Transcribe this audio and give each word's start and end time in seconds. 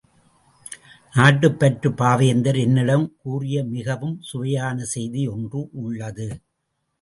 நாட்டுப் 1.13 1.59
பற்று 1.59 1.89
பாவேந்தர் 1.89 2.59
என்னிடம் 2.59 3.05
கூறிய 3.21 3.63
மிகவும் 3.63 4.17
சுவையான 4.21 4.83
செய்தி 4.85 5.27
ஒன்று 5.27 5.69
உள்ளது. 5.83 6.27